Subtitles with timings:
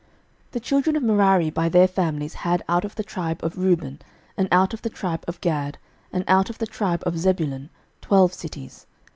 [0.47, 4.01] 06:021:007 The children of Merari by their families had out of the tribe of Reuben,
[4.35, 5.77] and out of the tribe of Gad,
[6.11, 7.69] and out of the tribe of Zebulun,
[8.01, 8.87] twelve cities.